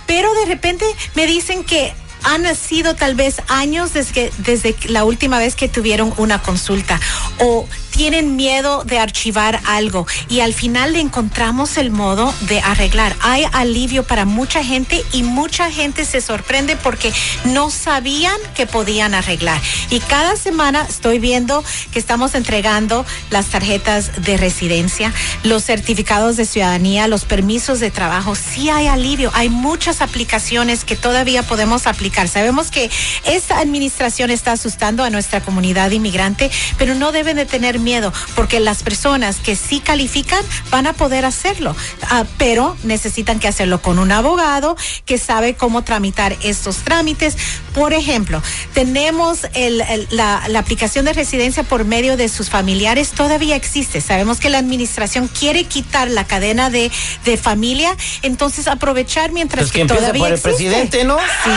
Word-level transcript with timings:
pero 0.07 0.33
de 0.35 0.47
repente 0.47 0.85
me 1.15 1.27
dicen 1.27 1.65
que 1.65 1.93
han 2.25 2.55
sido 2.55 2.95
tal 2.95 3.15
vez 3.15 3.43
años 3.49 3.93
desde, 3.93 4.33
desde 4.39 4.77
la 4.89 5.05
última 5.05 5.39
vez 5.39 5.57
que 5.57 5.69
tuvieron 5.69 6.15
una 6.17 6.41
consulta 6.41 7.01
o 7.39 7.67
tienen 7.93 8.35
miedo 8.37 8.83
de 8.85 8.99
archivar 8.99 9.61
algo 9.67 10.07
y 10.29 10.41
al 10.41 10.55
final 10.55 10.95
le 10.95 11.01
encontramos 11.01 11.77
el 11.77 11.91
modo 11.91 12.35
de 12.49 12.61
arreglar. 12.61 13.15
Hay 13.21 13.45
alivio 13.53 14.03
para 14.03 14.25
mucha 14.25 14.65
gente 14.65 15.05
y 15.13 15.23
mucha 15.23 15.71
gente 15.71 16.05
se 16.05 16.21
sorprende 16.21 16.75
porque 16.77 17.13
no 17.45 17.71
sabían 17.71 18.37
que 18.55 18.67
podían 18.67 19.15
arreglar. 19.15 19.61
Y 19.91 20.01
cada 20.01 20.37
semana 20.37 20.87
estoy 20.89 21.19
viendo 21.19 21.63
que 21.93 21.99
estamos 21.99 22.35
entregando 22.35 23.05
las 23.31 23.47
tarjetas 23.47 24.25
de 24.25 24.37
residencia, 24.39 25.13
los 25.45 25.65
certificados 25.65 26.37
de 26.37 26.47
ciudadanía, 26.47 27.07
los 27.09 27.25
permisos 27.25 27.79
de 27.79 27.91
trabajo. 27.91 28.35
Sí 28.35 28.71
hay 28.71 28.87
alivio, 28.87 29.31
hay 29.35 29.51
muchas 29.51 30.01
aplicaciones 30.01 30.85
que 30.85 30.97
todavía 30.97 31.43
podemos 31.43 31.87
aplicar. 31.87 32.27
Sabemos 32.27 32.71
que 32.71 32.91
esta 33.25 33.59
administración 33.59 34.31
está 34.31 34.53
asustando 34.53 35.05
a 35.05 35.11
nuestra 35.11 35.43
comunidad 35.43 35.91
inmigrante, 35.91 36.51
pero 36.79 36.95
no 36.95 37.13
deben 37.13 37.37
de 37.37 37.45
tener 37.45 37.79
miedo, 37.79 37.92
porque 38.35 38.61
las 38.61 38.83
personas 38.83 39.37
que 39.37 39.57
sí 39.57 39.81
califican 39.81 40.43
van 40.71 40.87
a 40.87 40.93
poder 40.95 41.25
hacerlo, 41.25 41.77
uh, 42.11 42.25
pero 42.39 42.77
necesitan 42.85 43.39
que 43.39 43.49
hacerlo 43.49 43.83
con 43.83 43.99
un 43.99 44.13
abogado 44.13 44.77
que 45.05 45.19
sabe 45.19 45.55
cómo 45.55 45.83
tramitar 45.83 46.37
estos 46.43 46.79
trámites. 46.79 47.37
Por 47.75 47.93
ejemplo, 47.93 48.43
tenemos 48.75 49.41
el, 49.55 49.81
el, 49.83 50.09
la, 50.11 50.45
la, 50.49 50.59
aplicación 50.59 51.05
de 51.05 51.13
residencia 51.13 51.63
por 51.63 51.85
medio 51.85 52.17
de 52.17 52.29
sus 52.29 52.49
familiares, 52.51 53.11
todavía 53.11 53.57
existe. 53.57 54.01
Sabemos 54.01 54.41
que 54.41 54.49
la 54.49 54.59
administración 54.59 55.29
quiere 55.29 55.65
quitar 55.65 56.11
la 56.11 56.25
cadena 56.25 56.71
de, 56.71 56.91
de 57.25 57.37
familia, 57.37 57.97
entonces 58.23 58.69
aprovechar 58.69 59.33
mientras 59.33 59.65
pues 59.65 59.73
que, 59.73 59.81
que 59.81 59.87
todavía 59.87 60.21
por 60.21 60.29
el 60.29 60.35
existe. 60.35 60.51
presidente, 60.51 61.05
¿no? 61.05 61.19
Sí. 61.19 61.51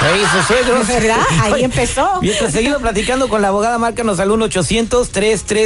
Ahí 0.00 0.22
sus 0.32 0.46
suegros. 0.46 0.86
¿Verdad? 0.86 1.20
Ahí 1.42 1.64
empezó. 1.64 2.20
Mientras 2.22 2.52
seguido 2.52 2.80
platicando 2.80 3.28
con 3.28 3.42
la 3.42 3.48
abogada, 3.48 3.78
márcanos 3.78 4.20
al 4.20 4.30
1 4.30 4.44
800 4.44 5.10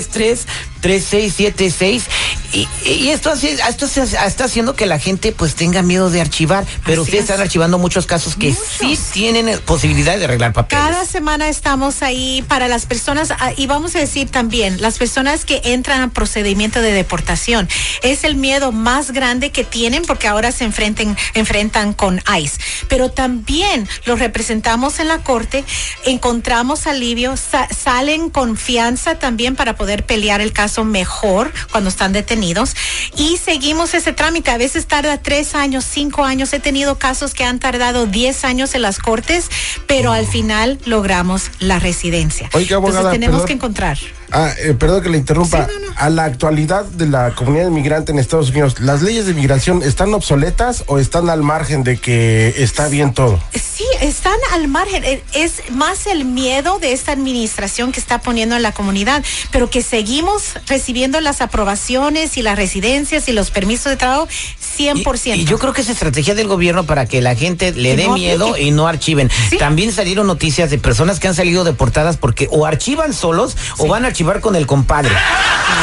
333 0.07 0.47
3676 0.81 2.05
y, 2.53 2.67
y 2.89 3.11
esto, 3.11 3.31
hace, 3.31 3.53
esto 3.53 3.85
está 3.87 4.45
haciendo 4.45 4.75
que 4.75 4.87
la 4.87 4.99
gente 4.99 5.33
pues 5.33 5.55
tenga 5.55 5.83
miedo 5.83 6.09
de 6.09 6.21
archivar, 6.23 6.65
pero 6.85 7.03
Así 7.03 7.11
ustedes 7.11 7.25
es. 7.25 7.31
están 7.31 7.43
archivando 7.43 7.79
muchos 7.79 8.07
casos 8.07 8.37
que 8.37 8.49
Muchos. 8.49 8.65
sí 8.81 8.99
tienen 9.13 9.59
posibilidad 9.67 10.17
de 10.17 10.25
arreglar 10.25 10.55
papeles. 10.55 10.83
Cada 10.83 11.05
semana 11.05 11.49
estamos 11.49 12.03
ahí 12.03 12.43
para 12.49 12.69
las 12.69 12.87
personas, 12.87 13.33
ah, 13.33 13.53
y 13.57 13.67
vamos 13.67 13.95
a 13.97 13.99
decir 13.99 14.31
también, 14.31 14.81
las 14.81 14.97
personas 14.99 15.45
que 15.45 15.61
entran 15.65 16.01
a 16.01 16.09
procedimiento 16.11 16.81
de 16.81 16.93
deportación. 16.93 17.69
Es 18.03 18.25
el 18.25 18.37
miedo 18.37 18.73
más 18.73 19.11
grande 19.11 19.51
que 19.51 19.65
tienen 19.65 20.05
porque 20.05 20.27
ahora 20.29 20.51
se 20.53 20.65
enfrenten, 20.65 21.17
enfrentan 21.35 21.93
con 21.93 22.23
ICE. 22.41 22.59
Pero 22.89 23.11
también 23.11 23.87
los 24.07 24.21
representamos 24.21 25.01
en 25.01 25.09
la 25.09 25.19
corte, 25.19 25.65
encontramos 26.07 26.87
alivio, 26.87 27.37
sa 27.37 27.69
salen 27.69 28.31
confianza 28.31 29.19
también 29.19 29.55
para 29.55 29.77
poder 29.77 29.88
pelear 29.97 30.41
el 30.41 30.53
caso 30.53 30.85
mejor 30.85 31.53
cuando 31.71 31.91
están 31.91 32.13
detenidos 32.13 32.75
y 33.17 33.37
seguimos 33.39 33.95
ese 33.95 34.13
trámite. 34.13 34.51
A 34.51 34.59
veces 34.59 34.87
tarda 34.87 35.19
tres 35.19 35.55
años, 35.55 35.85
cinco 35.85 36.25
años. 36.25 36.53
He 36.53 36.61
tenido 36.61 36.99
casos 36.99 37.35
que 37.35 37.45
han 37.45 37.59
tardado 37.59 38.07
diez 38.07 38.45
años 38.45 38.75
en 38.75 38.83
las 38.83 38.99
cortes, 38.99 39.49
pero 39.87 40.13
al 40.13 40.27
final 40.27 40.79
logramos 40.85 41.51
la 41.59 41.79
residencia. 41.79 42.51
Oiga, 42.53 42.77
abogada, 42.77 43.01
Entonces 43.01 43.21
tenemos 43.21 43.35
perdón. 43.37 43.47
que 43.47 43.53
encontrar. 43.55 43.99
Ah, 44.31 44.53
eh, 44.63 44.75
perdón 44.75 45.03
que 45.03 45.09
le 45.09 45.19
interrumpa. 45.19 45.67
Sí, 45.67 45.73
no, 45.81 45.89
no. 45.89 45.95
A 45.97 46.11
la 46.11 46.25
actualidad 46.25 46.85
de 46.85 47.07
la 47.07 47.35
comunidad 47.35 47.69
inmigrante 47.69 48.13
en 48.13 48.19
Estados 48.19 48.51
Unidos, 48.51 48.79
¿las 48.81 49.01
leyes 49.03 49.25
de 49.25 49.33
inmigración 49.33 49.83
están 49.83 50.13
obsoletas 50.13 50.85
o 50.87 50.99
están 50.99 51.31
al 51.31 51.43
margen 51.43 51.83
de 51.83 51.97
que 51.97 52.55
está 52.59 52.89
bien 52.89 53.15
todo? 53.15 53.41
Sí, 53.55 53.59
están 54.01 54.37
al 54.53 54.69
margen. 54.69 55.05
Eh, 55.05 55.23
Es 55.35 55.71
más 55.71 56.07
el 56.07 56.25
miedo 56.25 56.79
de 56.79 56.93
esta 56.93 57.13
administración 57.13 57.93
que 57.93 58.01
está 58.01 58.21
poniendo 58.21 58.57
en 58.57 58.63
la 58.63 58.73
comunidad, 58.73 59.25
pero 59.51 59.71
que 59.71 59.83
seguimos 59.83 60.55
recibiendo 60.67 61.21
las 61.21 61.41
aprobaciones 61.41 62.37
y 62.37 62.43
las 62.43 62.57
residencias 62.57 63.29
y 63.29 63.33
los 63.33 63.51
permisos 63.51 63.91
de 63.91 63.97
trabajo 63.97 64.29
100%. 64.79 65.37
Y, 65.37 65.41
y 65.41 65.45
yo 65.45 65.59
creo 65.59 65.73
que 65.73 65.81
es 65.81 65.89
estrategia 65.89 66.35
del 66.35 66.47
gobierno 66.49 66.85
para 66.87 67.07
que 67.07 67.21
la 67.21 67.35
gente 67.35 67.73
le 67.73 67.97
dé 67.97 68.07
no 68.07 68.15
miedo 68.15 68.57
y 68.57 68.71
no 68.71 68.87
archiven. 68.87 69.31
Sí. 69.51 69.59
También 69.59 69.93
salieron 69.93 70.27
noticias 70.27 70.71
de 70.71 70.79
personas 70.79 71.19
que 71.21 71.29
han 71.29 71.35
salido 71.35 71.65
deportadas 71.65 72.17
porque 72.17 72.49
o 72.51 72.67
archivan 72.67 73.13
solos 73.13 73.57
o 73.79 73.87
van 73.89 74.05
a 74.05 74.09
archivar 74.09 74.41
con 74.41 74.57
el 74.57 74.67
compadre. 74.67 75.11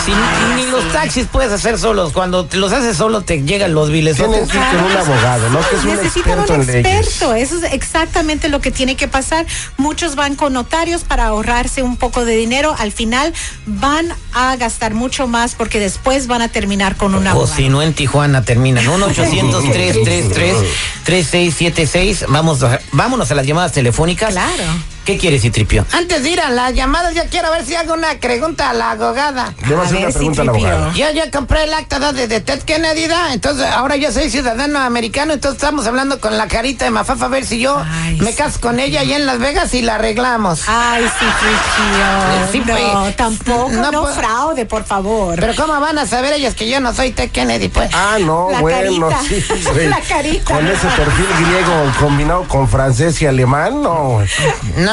Si 0.05 0.11
ni, 0.11 0.63
ni 0.63 0.69
los 0.72 0.84
taxis 0.91 1.25
puedes 1.31 1.51
hacer 1.51 1.78
solos. 1.79 2.11
Cuando 2.13 2.45
te 2.45 2.57
los 2.57 2.72
haces 2.72 2.95
solo 2.97 3.22
te 3.22 3.41
llegan 3.44 3.73
los 3.73 3.89
viles. 3.89 4.17
Tienen 4.17 4.47
que 4.47 4.57
ir 4.57 4.63
con 4.63 4.84
un 4.85 4.97
abogado, 4.97 5.50
¿no? 5.50 5.59
Que 5.69 5.75
es 5.75 5.84
un 5.84 5.89
Necesitan 5.95 6.39
experto 6.39 6.53
un 6.53 6.61
en 6.61 6.67
leyes. 6.67 6.85
experto, 7.07 7.34
eso 7.35 7.57
es 7.66 7.73
exactamente 7.73 8.50
lo 8.50 8.61
que 8.61 8.72
tiene 8.72 8.95
que 8.95 9.07
pasar. 9.07 9.45
Muchos 9.78 10.16
van 10.16 10.35
con 10.35 10.53
notarios 10.53 11.03
para 11.03 11.25
ahorrarse 11.28 11.81
un 11.84 11.97
poco 11.97 12.25
de 12.25 12.35
dinero. 12.35 12.75
Al 12.78 12.91
final 12.91 13.34
van 13.66 14.08
a 14.34 14.55
gastar 14.58 14.93
mucho 14.93 15.28
más 15.28 15.55
porque 15.55 15.79
después 15.79 16.28
van 16.28 16.41
a 16.41 16.49
terminar 16.49 16.96
con 16.97 17.16
un 17.16 17.25
O 17.28 17.29
abogado. 17.29 17.55
si 17.55 17.70
no 17.70 17.81
en 17.81 17.93
Tijuana 17.93 18.43
terminan. 18.43 18.84
1 18.87 19.05
800 19.05 19.64
333 19.72 20.58
3676 21.03 22.26
Vamos, 22.28 22.64
a- 22.64 22.79
vámonos 22.91 23.32
a 23.32 23.35
las 23.35 23.46
llamadas 23.46 23.72
telefónicas. 23.72 24.32
Claro. 24.32 24.64
¿Qué 25.05 25.17
quieres, 25.19 25.43
Citripio? 25.43 25.85
Antes 25.91 26.23
de 26.23 26.29
ir 26.31 26.41
a 26.41 26.49
las 26.49 26.73
llamadas, 26.73 27.13
ya 27.13 27.25
quiero 27.28 27.52
ver 27.52 27.63
si 27.63 27.75
hago 27.75 27.93
una 27.93 28.16
pregunta 28.19 28.72
a 28.72 28.73
la 28.73 28.91
abogada. 28.91 29.53
Le 29.67 29.75
voy 29.75 29.84
a 29.84 29.87
hacer 29.87 29.97
una 29.97 30.09
pregunta 30.09 30.41
a 30.41 30.46
la 30.46 30.52
Citripio. 30.53 30.75
abogada. 30.75 30.93
Yo 30.96 31.11
ya 31.11 31.31
compré 31.31 31.63
el 31.66 31.73
acta 31.75 32.11
de, 32.11 32.28
de 32.28 32.41
Ted 32.41 32.63
Kennedy, 32.63 33.05
¿da? 33.07 33.31
entonces 33.34 33.67
ahora 33.67 33.97
yo 33.97 34.11
soy 34.11 34.29
ciudadano 34.31 34.79
americano, 34.79 35.34
entonces 35.34 35.61
estamos 35.61 35.85
hablando 35.85 36.19
con 36.19 36.37
la 36.37 36.47
carita 36.47 36.85
de 36.85 36.91
Mafafa 36.91 37.25
a 37.25 37.29
ver 37.29 37.46
si 37.46 37.59
yo 37.59 37.78
Ay, 38.03 38.17
me 38.19 38.31
sí. 38.31 38.37
caso 38.37 38.59
con 38.59 38.79
ella 38.79 39.02
allá 39.02 39.16
en 39.17 39.25
Las 39.28 39.37
Vegas 39.40 39.73
y 39.75 39.84
la 39.84 39.96
arreglamos. 39.96 40.63
Ay, 40.67 41.03
sí, 41.19 41.25
Sí, 41.40 42.51
sí, 42.51 42.59
No, 42.66 43.01
pues, 43.03 43.16
tampoco, 43.16 43.69
no 43.72 43.91
no, 43.91 44.05
fraude, 44.08 44.66
por 44.66 44.85
favor. 44.85 45.35
Pero 45.40 45.53
¿cómo 45.55 45.79
van 45.79 45.99
a 45.99 46.05
saber 46.08 46.34
ellas 46.34 46.55
que 46.55 46.67
yo 46.67 46.79
no 46.79 46.93
soy 46.93 47.11
Ted 47.11 47.29
Kennedy, 47.31 47.67
pues? 47.67 47.91
Ah, 47.93 48.17
no, 48.19 48.49
La 48.51 48.61
bueno, 48.61 49.09
carita. 49.09 49.22
sí. 49.28 49.46
La 49.87 50.01
carita. 50.01 50.55
Con 50.55 50.67
ese 50.67 50.87
perfil 50.87 51.25
griego 51.46 51.91
combinado 51.99 52.43
con 52.47 52.67
francés 52.67 53.22
y 53.22 53.28
alemán, 53.28 53.81
no. 53.84 53.96
güey. 54.16 54.28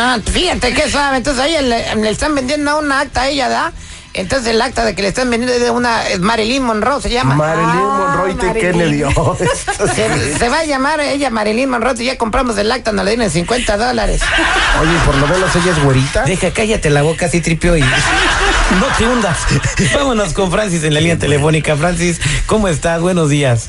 No, 0.02 0.20
fíjate 0.22 0.74
que 0.74 0.90
sabe, 0.90 1.18
entonces 1.18 1.42
a 1.42 1.46
ella 1.48 1.62
le, 1.62 1.94
le 1.96 2.10
están 2.10 2.34
vendiendo 2.34 2.78
una 2.78 3.00
acta 3.00 3.22
a 3.22 3.28
ella, 3.28 3.48
¿da? 3.48 3.72
Entonces 4.14 4.48
el 4.48 4.60
acta 4.60 4.84
de 4.84 4.94
que 4.94 5.00
le 5.00 5.08
están 5.08 5.30
vendiendo 5.30 5.54
es 5.56 5.62
de 5.62 5.70
una 5.70 6.06
es 6.06 6.20
Marilyn 6.20 6.62
Monroe, 6.64 7.00
se 7.00 7.08
llama. 7.08 7.34
Marilyn 7.34 7.68
Ah, 7.70 8.14
Monroe 8.16 8.32
y 8.32 8.34
Marilyn. 8.34 8.72
Kennedy. 8.72 9.02
oh, 9.16 9.36
se, 9.94 10.38
se 10.38 10.48
va 10.50 10.58
a 10.58 10.64
llamar 10.64 11.00
ella 11.00 11.30
Marilyn 11.30 11.70
Monroe, 11.70 11.94
y 11.98 12.04
ya 12.06 12.18
compramos 12.18 12.58
el 12.58 12.70
acta, 12.72 12.92
nos 12.92 13.04
le 13.04 13.12
dieron 13.12 13.30
50 13.30 13.76
dólares. 13.76 14.20
Oye, 14.80 14.92
por 15.06 15.14
lo 15.16 15.26
menos 15.28 15.54
ella 15.56 15.70
es 15.72 15.82
güerita. 15.82 16.24
Deja, 16.24 16.50
cállate 16.50 16.90
la 16.90 17.02
boca, 17.02 17.26
así 17.26 17.40
tripio 17.40 17.76
y... 17.76 17.80
No 18.80 18.86
te 18.98 19.06
hundas. 19.06 19.38
Vámonos 19.94 20.32
con 20.32 20.50
Francis 20.50 20.82
en 20.84 20.94
la 20.94 21.00
línea 21.00 21.18
telefónica. 21.18 21.76
Francis, 21.76 22.20
¿cómo 22.46 22.68
estás? 22.68 23.00
Buenos 23.02 23.28
días. 23.30 23.68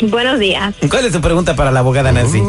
Buenos 0.00 0.38
días. 0.38 0.74
¿Cuál 0.88 1.06
es 1.06 1.12
tu 1.12 1.20
pregunta 1.20 1.56
para 1.56 1.72
la 1.72 1.80
abogada 1.80 2.12
Nancy? 2.12 2.40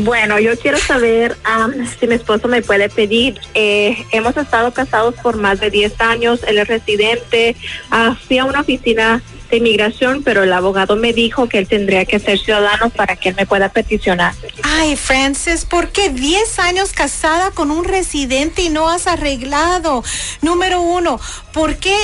Bueno, 0.00 0.38
yo 0.38 0.58
quiero 0.58 0.78
saber 0.78 1.36
am, 1.44 1.86
si 1.86 2.06
mi 2.06 2.14
esposo 2.14 2.48
me 2.48 2.62
puede 2.62 2.88
pedir. 2.88 3.40
Eh, 3.54 4.04
hemos 4.12 4.36
estado 4.36 4.72
casados 4.72 5.14
por 5.16 5.36
más 5.36 5.60
de 5.60 5.70
10 5.70 6.00
años, 6.00 6.40
él 6.46 6.58
es 6.58 6.68
residente. 6.68 7.56
Ah, 7.90 8.16
fui 8.26 8.38
a 8.38 8.44
una 8.44 8.62
oficina 8.62 9.22
de 9.50 9.58
inmigración, 9.58 10.22
pero 10.22 10.42
el 10.42 10.52
abogado 10.52 10.96
me 10.96 11.12
dijo 11.12 11.48
que 11.48 11.58
él 11.58 11.68
tendría 11.68 12.04
que 12.04 12.18
ser 12.18 12.38
ciudadano 12.38 12.90
para 12.90 13.16
que 13.16 13.30
él 13.30 13.34
me 13.36 13.46
pueda 13.46 13.68
peticionar. 13.68 14.34
Ay, 14.62 14.96
Francis, 14.96 15.64
¿por 15.64 15.88
qué 15.90 16.08
10 16.10 16.58
años 16.58 16.92
casada 16.92 17.50
con 17.50 17.70
un 17.70 17.84
residente 17.84 18.62
y 18.62 18.70
no 18.70 18.88
has 18.88 19.06
arreglado? 19.06 20.02
Número 20.42 20.80
uno, 20.80 21.20
¿por 21.52 21.76
qué 21.76 21.94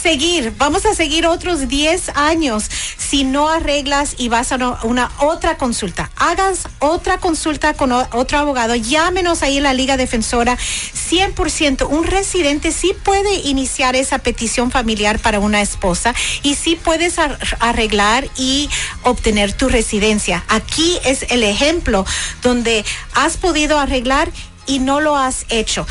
seguir? 0.00 0.54
Vamos 0.56 0.86
a 0.86 0.94
seguir 0.94 1.26
otros 1.26 1.68
10 1.68 2.10
años 2.14 2.70
si 2.96 3.24
no 3.24 3.48
arreglas 3.48 4.14
y 4.18 4.28
vas 4.28 4.52
a 4.52 4.56
una, 4.84 5.10
otra 5.18 5.56
consulta. 5.56 6.10
Hagas 6.16 6.68
otra 6.78 7.18
consulta 7.18 7.74
con 7.74 7.92
otro 7.92 8.38
abogado. 8.38 8.74
Llámenos 8.74 9.42
ahí 9.42 9.56
en 9.58 9.62
la 9.64 9.74
Liga 9.74 9.96
Defensora. 9.96 10.56
100%, 10.56 11.86
un 11.88 12.04
residente 12.04 12.70
sí 12.72 12.92
puede 13.02 13.34
iniciar 13.36 13.96
esa 13.96 14.18
petición 14.18 14.70
familiar 14.70 15.18
para 15.18 15.40
una 15.40 15.60
esposa 15.62 16.14
y 16.42 16.54
sí 16.54 16.76
puedes 16.76 17.18
ar- 17.18 17.38
arreglar 17.60 18.28
y 18.36 18.68
obtener 19.02 19.52
tu 19.52 19.68
residencia. 19.68 20.44
Aquí 20.48 20.98
es 21.04 21.24
el 21.30 21.42
ejemplo 21.44 22.04
donde 22.42 22.84
has 23.14 23.36
podido 23.38 23.78
arreglar 23.78 24.30
y 24.66 24.80
no 24.80 25.00
lo 25.00 25.16
has 25.16 25.46
hecho. 25.48 25.86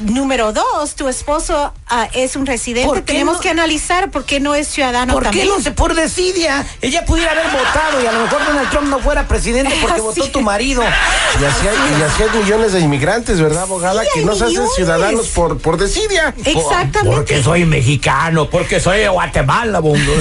Número 0.00 0.52
dos, 0.52 0.94
tu 0.94 1.08
esposo 1.08 1.72
ah, 1.88 2.08
es 2.14 2.34
un 2.36 2.46
residente. 2.46 2.86
¿Por 2.88 2.96
qué 2.98 3.12
Tenemos 3.12 3.34
no- 3.36 3.40
que 3.40 3.50
analizar 3.50 4.10
por 4.10 4.24
qué 4.24 4.40
no 4.40 4.54
es 4.54 4.66
ciudadano 4.66 5.12
¿Por 5.12 5.22
qué 5.24 5.28
también. 5.28 5.48
no 5.48 5.60
se 5.60 5.70
por 5.72 5.94
desidia? 5.94 6.66
Ella 6.80 7.04
pudiera 7.04 7.32
haber 7.32 7.44
votado 7.50 8.02
y 8.02 8.06
a 8.06 8.12
lo 8.12 8.20
mejor 8.20 8.40
Trump 8.70 8.88
no 8.88 8.98
fuera 8.98 9.28
presidente 9.28 9.74
porque 9.80 9.94
Así 9.94 10.02
votó 10.02 10.26
tu 10.30 10.40
marido. 10.40 10.82
Y 10.82 11.44
así, 11.44 11.66
hay, 11.68 12.00
y 12.00 12.02
así 12.02 12.22
hay 12.22 12.42
millones 12.42 12.72
de 12.72 12.80
inmigrantes, 12.80 13.40
¿verdad, 13.40 13.62
abogada? 13.62 14.02
Sí, 14.02 14.08
que 14.14 14.24
no 14.24 14.34
se 14.34 14.44
hacen 14.44 14.66
ciudadanos 14.74 15.28
por, 15.28 15.58
por 15.58 15.76
desidia. 15.76 16.34
Exactamente. 16.44 17.16
Porque 17.16 17.42
soy 17.42 17.64
mexicano, 17.64 18.48
porque 18.50 18.80
soy 18.80 19.00
de 19.00 19.08
Guatemala, 19.08 19.80
bongo. 19.80 20.12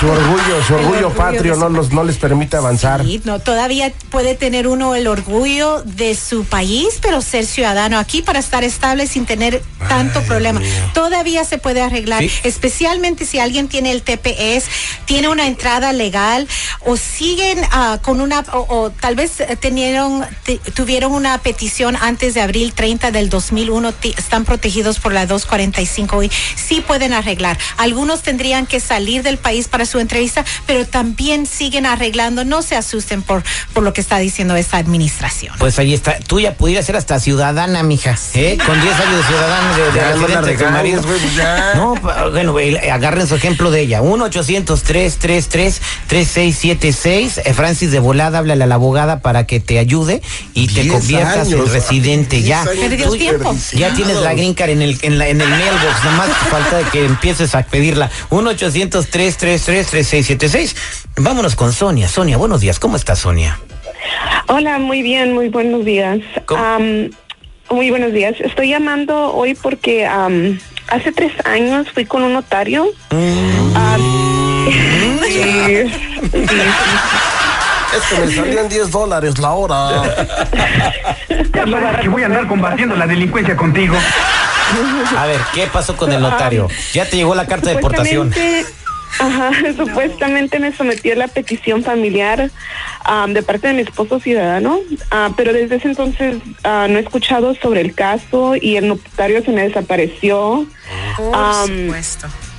Su 0.00 0.08
orgullo, 0.08 0.64
su 0.66 0.74
orgullo 0.74 0.88
orgullo 0.88 1.10
patrio 1.10 1.56
no, 1.56 1.68
no 1.68 2.04
les 2.04 2.16
permite 2.16 2.56
avanzar. 2.56 3.04
Sí, 3.04 3.20
no, 3.24 3.38
todavía 3.38 3.92
puede 4.10 4.34
tener 4.34 4.66
uno 4.66 4.94
el 4.94 5.06
orgullo 5.06 5.82
de 5.84 6.14
su 6.14 6.44
país, 6.44 6.98
pero 7.00 7.20
ser 7.20 7.46
ciudadano 7.46 7.98
aquí 7.98 8.22
para 8.22 8.38
estar 8.38 8.64
estable 8.64 9.06
sin 9.06 9.26
tener 9.26 9.62
tanto 9.88 10.22
problema. 10.22 10.60
Todavía 10.94 11.44
se 11.44 11.58
puede 11.58 11.82
arreglar, 11.82 12.22
Sí. 12.22 12.30
especialmente 12.44 13.24
si 13.26 13.38
alguien 13.38 13.68
tiene 13.68 13.92
el 13.92 14.02
TPS, 14.02 14.66
tiene 15.04 15.28
una 15.28 15.46
entrada 15.46 15.92
legal 15.92 16.48
o 16.84 16.96
siguen 17.48 17.64
ah, 17.72 17.98
con 18.02 18.20
una, 18.20 18.40
o, 18.52 18.66
o 18.68 18.90
tal 18.90 19.14
vez 19.14 19.40
eh, 19.40 19.56
tenieron, 19.56 20.24
te- 20.44 20.58
tuvieron 20.74 21.12
una 21.12 21.38
petición 21.38 21.96
antes 22.00 22.34
de 22.34 22.40
abril 22.42 22.72
30 22.74 23.10
del 23.10 23.30
2001, 23.30 23.92
ti- 23.92 24.14
están 24.18 24.44
protegidos 24.44 24.98
por 24.98 25.12
la 25.12 25.26
245 25.26 26.24
y 26.24 26.30
sí 26.56 26.80
pueden 26.86 27.12
arreglar. 27.12 27.56
Algunos 27.78 28.22
tendrían 28.22 28.66
que 28.66 28.80
salir 28.80 29.22
del 29.22 29.38
país 29.38 29.68
para 29.68 29.86
su 29.86 29.98
entrevista, 29.98 30.44
pero 30.66 30.86
también 30.86 31.46
siguen 31.46 31.86
arreglando. 31.86 32.44
No 32.44 32.62
se 32.62 32.76
asusten 32.76 33.22
por, 33.22 33.42
por 33.72 33.82
lo 33.82 33.92
que 33.92 34.00
está 34.00 34.18
diciendo 34.18 34.54
esta 34.56 34.76
administración. 34.76 35.54
Pues 35.58 35.78
ahí 35.78 35.94
está. 35.94 36.18
Tú 36.20 36.40
ya 36.40 36.54
pudieras 36.54 36.84
ser 36.86 36.96
hasta 36.96 37.18
ciudadana, 37.20 37.82
mija. 37.82 38.16
¿eh? 38.34 38.58
Con 38.64 38.80
10 38.80 38.94
años 38.94 39.16
de 39.18 39.26
ciudadana 39.26 39.76
de, 39.76 39.82
de 39.84 39.98
Ya, 39.98 40.42
de 40.42 40.70
marido. 40.70 41.02
pues 41.02 41.34
ya. 41.34 41.72
No, 41.74 41.94
bueno, 42.30 42.54
agarren 42.92 43.26
su 43.26 43.34
ejemplo 43.36 43.70
de 43.70 43.80
ella. 43.82 44.00
1-800-333-3676. 47.28 47.42
Eh, 47.46 47.54
Francis 47.54 47.90
de 47.92 48.00
volada, 48.00 48.38
háblale 48.38 48.64
a 48.64 48.66
la 48.66 48.74
abogada 48.76 49.20
para 49.20 49.46
que 49.46 49.60
te 49.60 49.78
ayude 49.78 50.22
y 50.54 50.66
te 50.68 50.82
10 50.82 50.92
conviertas 50.94 51.52
en 51.52 51.66
residente 51.66 52.36
10 52.36 52.48
ya. 52.48 52.64
Tú 53.04 53.16
tiempo. 53.16 53.54
Ya 53.72 53.92
tienes 53.94 54.16
la 54.16 54.32
green 54.34 54.54
card 54.54 54.70
en 54.70 54.82
el, 54.82 54.98
en 55.02 55.18
la, 55.18 55.28
en 55.28 55.40
el 55.40 55.48
mailbox, 55.48 56.04
nomás 56.04 56.28
te 56.28 56.34
falta 56.50 56.78
de 56.78 56.84
que 56.84 57.04
empieces 57.04 57.54
a 57.54 57.62
pedirla. 57.62 58.10
1-800-333-3676. 58.30 60.74
Vámonos 61.16 61.54
con 61.56 61.72
Sonia. 61.72 62.08
Sonia, 62.08 62.36
buenos 62.36 62.60
días. 62.60 62.78
¿Cómo 62.78 62.96
estás, 62.96 63.18
Sonia? 63.20 63.58
Hola, 64.48 64.78
muy 64.78 65.02
bien, 65.02 65.34
muy 65.34 65.48
buenos 65.48 65.84
días. 65.84 66.18
Muy 67.70 67.90
buenos 67.90 68.12
días. 68.12 68.34
Estoy 68.40 68.70
llamando 68.70 69.34
hoy 69.34 69.54
porque 69.54 70.06
hace 70.06 71.12
tres 71.14 71.32
años 71.44 71.86
fui 71.92 72.06
con 72.06 72.22
un 72.22 72.32
notario. 72.32 72.86
Am, 73.10 74.00
y- 74.00 75.28
sí, 75.28 75.90
sí. 76.20 76.46
Es 77.96 78.02
que 78.02 78.26
me 78.26 78.34
salían 78.34 78.68
10 78.68 78.90
dólares 78.90 79.38
la 79.38 79.52
hora. 79.52 80.02
Ya 81.28 81.66
sabes 81.66 82.00
que 82.00 82.08
voy 82.08 82.22
a 82.22 82.26
andar 82.26 82.46
combatiendo 82.46 82.94
la 82.96 83.06
delincuencia 83.06 83.56
contigo. 83.56 83.96
A 85.16 85.26
ver, 85.26 85.40
¿qué 85.54 85.66
pasó 85.66 85.96
con 85.96 86.12
el 86.12 86.20
notario? 86.20 86.68
Ya 86.92 87.06
te 87.06 87.16
llegó 87.16 87.34
la 87.34 87.46
carta 87.46 87.70
de 87.70 87.76
deportación. 87.76 88.28
Supuestamente, 88.28 88.78
Ajá, 89.18 89.50
supuestamente 89.76 90.58
me 90.60 90.72
sometió 90.72 91.14
a 91.14 91.16
la 91.16 91.28
petición 91.28 91.82
familiar 91.82 92.50
am, 93.04 93.32
de 93.32 93.42
parte 93.42 93.68
de 93.68 93.74
mi 93.74 93.80
esposo 93.80 94.20
ciudadano, 94.20 94.78
ah, 95.10 95.30
pero 95.36 95.52
desde 95.52 95.76
ese 95.76 95.88
entonces 95.88 96.36
ah, 96.62 96.86
no 96.88 96.98
he 96.98 97.00
escuchado 97.00 97.54
sobre 97.54 97.80
el 97.80 97.94
caso 97.94 98.54
y 98.54 98.76
el 98.76 98.86
notario 98.86 99.42
se 99.42 99.50
me 99.50 99.62
desapareció. 99.62 100.66
Am, 101.32 101.92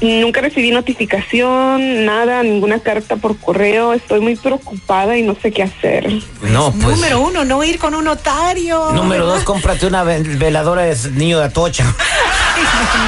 Nunca 0.02 0.40
recibí 0.42 0.72
notificación, 0.72 2.06
nada, 2.06 2.42
ninguna 2.44 2.80
carta 2.80 3.18
por 3.18 3.38
correo. 3.38 3.94
Estoy 3.94 4.22
muy 4.22 4.36
preocupada 4.38 5.18
y 5.18 5.24
no 5.24 5.36
sé 5.42 5.52
qué 5.52 5.64
hacer. 5.64 6.10
No, 6.42 6.72
pues. 6.72 6.96
Número 6.98 7.20
uno, 7.20 7.44
no 7.44 7.64
ir 7.64 7.80
con 7.80 7.94
un 7.96 8.06
notario. 8.06 8.92
Número 8.94 9.26
dos, 9.26 9.44
cómprate 9.44 9.86
una 9.88 10.04
ve- 10.04 10.22
veladora 10.24 10.84
de 10.84 10.96
niño 11.12 11.40
de 11.40 11.46
atocha. 11.46 11.86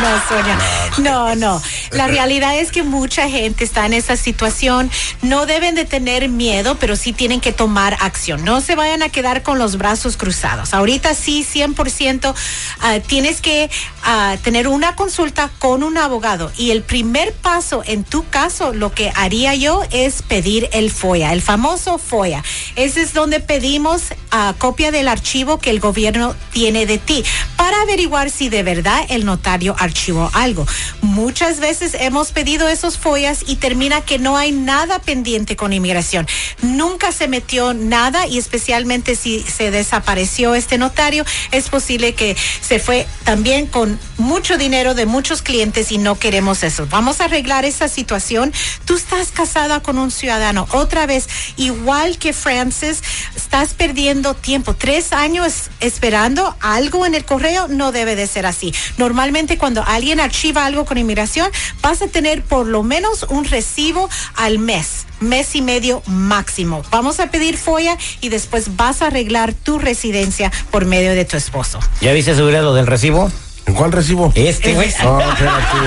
No, 0.01 0.21
Sonia. 0.29 0.57
No, 0.97 1.35
no. 1.35 1.61
La 1.91 2.07
realidad 2.07 2.57
es 2.57 2.71
que 2.71 2.83
mucha 2.83 3.29
gente 3.29 3.63
está 3.65 3.85
en 3.85 3.93
esa 3.93 4.15
situación. 4.15 4.89
No 5.21 5.45
deben 5.45 5.75
de 5.75 5.83
tener 5.85 6.29
miedo, 6.29 6.77
pero 6.79 6.95
sí 6.95 7.11
tienen 7.11 7.41
que 7.41 7.51
tomar 7.51 7.97
acción. 7.99 8.43
No 8.45 8.61
se 8.61 8.75
vayan 8.75 9.03
a 9.03 9.09
quedar 9.09 9.43
con 9.43 9.59
los 9.59 9.77
brazos 9.77 10.15
cruzados. 10.17 10.73
Ahorita 10.73 11.13
sí, 11.13 11.45
100%, 11.45 12.33
ah, 12.79 12.99
tienes 13.05 13.41
que 13.41 13.69
ah, 14.03 14.37
tener 14.43 14.67
una 14.67 14.95
consulta 14.95 15.49
con 15.59 15.83
un 15.83 15.97
abogado. 15.97 16.51
Y 16.57 16.71
el 16.71 16.83
primer 16.83 17.33
paso 17.33 17.83
en 17.85 18.03
tu 18.03 18.27
caso, 18.29 18.73
lo 18.73 18.93
que 18.93 19.11
haría 19.15 19.55
yo 19.55 19.83
es 19.91 20.21
pedir 20.21 20.69
el 20.73 20.91
FOIA, 20.91 21.33
el 21.33 21.41
famoso 21.41 21.97
FOIA. 21.97 22.43
Ese 22.75 23.01
es 23.01 23.13
donde 23.13 23.39
pedimos 23.39 24.03
ah, 24.31 24.53
copia 24.57 24.91
del 24.91 25.07
archivo 25.07 25.59
que 25.59 25.69
el 25.69 25.79
gobierno 25.79 26.35
tiene 26.51 26.85
de 26.85 26.97
ti 26.97 27.23
para 27.57 27.81
averiguar 27.81 28.29
si 28.29 28.49
de 28.49 28.63
verdad 28.63 29.05
el 29.09 29.25
notario 29.25 29.75
archivó 29.77 30.29
algo. 30.33 30.65
Muchas 31.01 31.59
veces 31.59 31.95
hemos 31.99 32.31
pedido 32.31 32.67
esos 32.67 32.97
follas 32.97 33.43
y 33.47 33.57
termina 33.57 34.01
que 34.01 34.19
no 34.19 34.37
hay 34.37 34.51
nada 34.51 34.99
pendiente 34.99 35.55
con 35.55 35.73
inmigración. 35.73 36.27
Nunca 36.61 37.11
se 37.11 37.27
metió 37.27 37.73
nada 37.73 38.27
y 38.27 38.37
especialmente 38.37 39.15
si 39.15 39.41
se 39.41 39.71
desapareció 39.71 40.55
este 40.55 40.77
notario, 40.77 41.25
es 41.51 41.69
posible 41.69 42.13
que 42.13 42.35
se 42.61 42.79
fue 42.79 43.05
también 43.23 43.67
con 43.67 43.90
mucho 44.17 44.57
dinero 44.57 44.93
de 44.93 45.05
muchos 45.05 45.41
clientes 45.41 45.91
y 45.91 45.97
no 45.97 46.17
queremos 46.17 46.63
eso. 46.63 46.87
Vamos 46.89 47.21
a 47.21 47.25
arreglar 47.25 47.65
esa 47.65 47.87
situación. 47.87 48.53
Tú 48.85 48.95
estás 48.95 49.31
casada 49.31 49.81
con 49.81 49.97
un 49.97 50.11
ciudadano. 50.11 50.67
Otra 50.71 51.05
vez, 51.05 51.27
igual 51.57 52.17
que 52.17 52.33
Francis, 52.33 53.01
estás 53.35 53.73
perdiendo 53.73 54.33
tiempo. 54.33 54.73
Tres 54.73 55.13
años 55.13 55.69
esperando 55.79 56.55
algo 56.59 57.05
en 57.05 57.15
el 57.15 57.25
correo 57.25 57.67
no 57.67 57.91
debe 57.91 58.15
de 58.15 58.27
ser 58.27 58.45
así. 58.45 58.73
Normalmente 58.97 59.57
cuando 59.57 59.83
alguien 59.83 60.19
archiva 60.19 60.65
algo 60.65 60.85
con 60.85 60.97
inmigración, 60.97 61.49
vas 61.81 62.01
a 62.01 62.07
tener 62.07 62.43
por 62.43 62.67
lo 62.67 62.83
menos 62.83 63.25
un 63.29 63.45
recibo 63.45 64.09
al 64.35 64.59
mes. 64.59 65.05
Mes 65.19 65.55
y 65.55 65.61
medio 65.61 66.01
máximo. 66.07 66.81
Vamos 66.89 67.19
a 67.19 67.27
pedir 67.27 67.57
FOIA 67.57 67.97
y 68.21 68.29
después 68.29 68.75
vas 68.75 69.01
a 69.01 69.07
arreglar 69.07 69.53
tu 69.53 69.77
residencia 69.77 70.51
por 70.71 70.85
medio 70.85 71.13
de 71.13 71.25
tu 71.25 71.37
esposo. 71.37 71.79
¿Ya 72.01 72.11
viste 72.11 72.35
subir 72.35 72.55
lo 72.55 72.73
del 72.73 72.87
recibo? 72.87 73.31
¿En 73.65 73.73
cuál 73.75 73.91
recibo? 73.91 74.31
Este, 74.35 74.73
güey. 74.73 74.91
No, 75.03 75.19
espérate. 75.19 75.77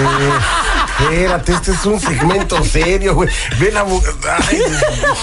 Espérate, 0.97 1.53
este 1.53 1.73
es 1.73 1.85
un 1.87 1.99
segmento 2.01 2.65
serio, 2.65 3.17
güey. 3.17 3.29
Ve 3.59 3.73
la. 3.73 3.85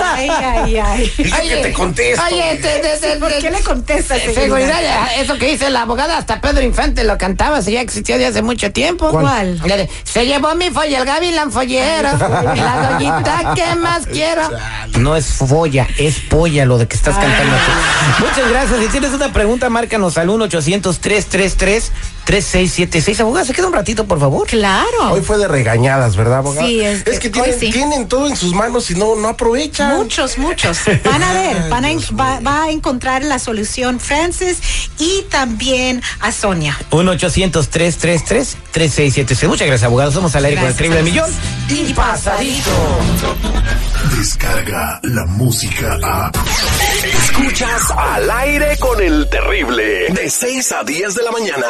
Ay, 0.04 0.30
Ay, 0.30 0.30
ay, 0.30 0.78
ay. 0.78 1.14
dice 1.18 1.42
que 1.48 1.56
te 1.64 1.74
contesto. 1.74 2.22
Oye, 2.26 2.58
te- 2.62 2.80
te- 2.80 2.98
te- 2.98 3.16
¿Por 3.18 3.32
qué 3.38 3.50
le 3.52 3.62
contestas? 3.62 4.22
Seguridad, 4.34 4.80
eso 5.18 5.38
que 5.38 5.48
dice 5.48 5.70
la 5.70 5.84
abogada, 5.84 6.18
hasta 6.18 6.42
Pedro 6.42 6.62
Infante 6.62 7.06
lo 7.06 7.18
cantaba, 7.18 7.62
si 7.62 7.72
ya 7.72 7.82
existía 7.82 8.18
de 8.18 8.26
hace 8.26 8.42
mucho 8.42 8.72
tiempo. 8.74 9.10
¿Cuál? 9.12 9.62
Se 10.04 10.26
llevó 10.26 10.54
mi 10.56 10.70
folla, 10.72 11.00
el 11.00 11.06
gavilán 11.06 11.52
follero, 11.54 12.10
la 12.18 12.90
doñita 12.92 13.54
que 13.56 13.76
más 13.76 14.06
quiero. 14.08 14.42
No 15.00 15.16
es 15.16 15.26
folla, 15.28 15.88
es 15.98 16.16
polla 16.30 16.66
lo 16.66 16.78
de 16.78 16.88
que 16.88 16.98
estás 16.98 17.16
cantando 17.18 17.56
tú. 17.56 18.26
Muchas 18.26 18.50
gracias. 18.50 18.80
Si 18.82 18.88
tienes 18.90 19.12
una 19.14 19.32
pregunta, 19.32 19.70
márcanos 19.70 20.18
al 20.18 20.30
3676. 22.26 23.20
Abogada, 23.22 23.46
¿se 23.46 23.54
queda 23.54 23.68
un 23.68 23.74
ratito, 23.74 24.06
por 24.06 24.20
favor? 24.20 24.48
Claro. 24.48 25.12
Hoy 25.12 25.22
fue 25.22 25.38
de 25.38 25.48
regañadas, 25.48 26.16
¿verdad, 26.16 26.40
abogado? 26.40 26.68
Sí, 26.68 26.82
es 26.82 27.04
que 27.04 27.20
que 27.20 27.30
tienen, 27.30 27.60
sí. 27.60 27.72
tienen 27.72 28.08
todo 28.08 28.28
en 28.28 28.36
sus 28.36 28.54
manos 28.54 28.90
y 28.92 28.96
no, 28.96 29.16
no 29.16 29.28
aprovechan. 29.28 29.98
Muchos, 29.98 30.38
muchos. 30.38 30.80
Van 31.04 31.24
a 31.24 31.34
ver, 31.34 31.70
van 31.70 31.86
a, 31.86 31.90
va, 32.20 32.40
va 32.40 32.64
a 32.64 32.72
encontrar 32.72 33.24
la 33.24 33.40
solución 33.40 34.00
Francis 34.00 34.60
y 34.98 35.24
también 35.30 36.02
a 36.20 36.32
Sonia. 36.32 36.78
1-800-333-3676. 38.72 39.48
Muchas 39.48 39.68
gracias, 39.68 39.84
abogado. 39.84 40.12
Somos 40.12 40.36
al 40.36 40.46
aire 40.46 40.58
con 40.58 40.68
el 40.68 40.74
Gracias, 40.74 40.78
terrible 40.78 41.04
millón. 41.12 41.30
gracias. 41.68 41.90
Y 41.90 41.94
pasadito. 41.94 42.72
Descarga 44.18 45.00
la 45.04 45.26
música 45.26 45.98
a. 46.04 46.32
Escuchas 47.24 47.92
al 47.98 48.30
aire 48.32 48.78
con 48.80 49.02
el 49.02 49.28
terrible. 49.30 50.08
De 50.10 50.30
6 50.30 50.72
a 50.72 50.84
10 50.84 51.16
de 51.16 51.24
la 51.24 51.32
mañana. 51.32 51.66